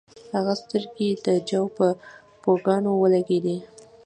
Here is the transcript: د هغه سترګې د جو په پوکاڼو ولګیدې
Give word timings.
د 0.21 0.21
هغه 0.35 0.53
سترګې 0.61 1.09
د 1.25 1.27
جو 1.47 1.63
په 1.77 1.87
پوکاڼو 2.41 2.91
ولګیدې 3.01 3.57